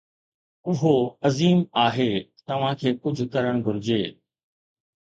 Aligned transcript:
اهو 0.71 0.95
عظيم 1.27 1.61
آهي، 1.87 2.09
توهان 2.49 2.81
کي 2.85 2.97
ڪجهه 3.05 3.31
ڪرڻ 3.39 3.65
گهرجي 3.71 4.03